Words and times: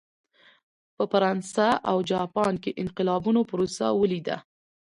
په 0.95 1.03
فرانسه 1.11 1.67
او 1.89 1.97
جاپان 2.11 2.53
کې 2.63 2.71
د 2.73 2.79
انقلابونو 2.83 3.39
پروسه 3.49 3.85
ولیده. 4.01 4.37